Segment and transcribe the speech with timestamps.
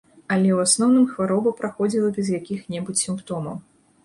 [0.35, 3.55] Але ў асноўным хвароба праходзіла без якіх-небудзь сімптомаў.